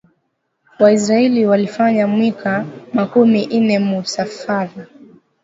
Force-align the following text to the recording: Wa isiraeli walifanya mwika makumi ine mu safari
Wa 0.79 0.91
isiraeli 0.91 1.45
walifanya 1.45 2.03
mwika 2.13 2.53
makumi 2.93 3.41
ine 3.57 3.75
mu 3.87 3.97
safari 4.13 4.81